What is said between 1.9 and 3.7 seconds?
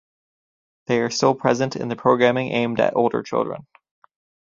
programming aimed at older children.